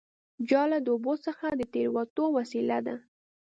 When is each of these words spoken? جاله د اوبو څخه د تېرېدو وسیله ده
جاله 0.49 0.77
د 0.81 0.87
اوبو 0.93 1.13
څخه 1.25 1.45
د 1.59 1.61
تېرېدو 1.73 2.25
وسیله 2.37 2.77
ده 2.85 2.95